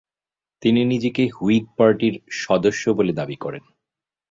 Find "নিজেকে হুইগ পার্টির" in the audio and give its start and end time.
0.85-2.15